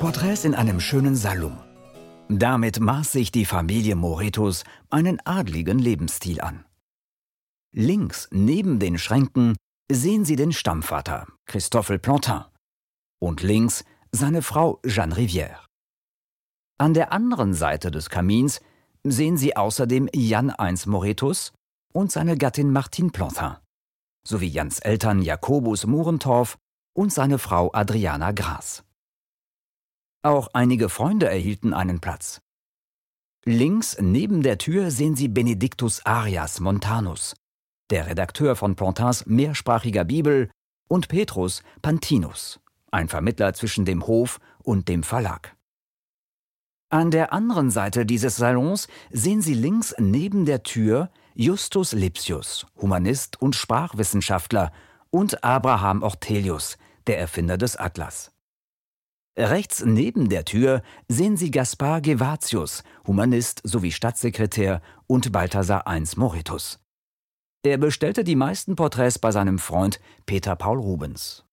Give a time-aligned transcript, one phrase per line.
[0.00, 1.58] Porträts in einem schönen Salon.
[2.30, 6.64] Damit maß sich die Familie Moretus einen adligen Lebensstil an.
[7.72, 9.56] Links neben den Schränken
[9.92, 12.44] sehen Sie den Stammvater, Christoffel Plantin,
[13.20, 15.66] und links seine Frau Jeanne Rivière.
[16.78, 18.62] An der anderen Seite des Kamins
[19.04, 21.52] sehen Sie außerdem Jan I Moretus
[21.92, 23.56] und seine Gattin Martine Plantin,
[24.26, 26.56] sowie Jans Eltern Jakobus Murentorf
[26.96, 28.82] und seine Frau Adriana Gras.
[30.22, 32.42] Auch einige Freunde erhielten einen Platz.
[33.46, 37.34] Links neben der Tür sehen Sie Benedictus Arias Montanus,
[37.88, 40.50] der Redakteur von Plantins mehrsprachiger Bibel,
[40.88, 42.60] und Petrus Pantinus,
[42.90, 45.56] ein Vermittler zwischen dem Hof und dem Verlag.
[46.90, 53.40] An der anderen Seite dieses Salons sehen Sie links neben der Tür Justus Lipsius, Humanist
[53.40, 54.72] und Sprachwissenschaftler,
[55.10, 56.76] und Abraham Ortelius,
[57.06, 58.32] der Erfinder des Atlas.
[59.40, 66.04] Rechts neben der Tür sehen Sie Gaspar Gevatius, Humanist sowie Stadtsekretär, und Balthasar I.
[66.16, 66.78] Moretus.
[67.64, 71.46] Er bestellte die meisten Porträts bei seinem Freund Peter Paul Rubens.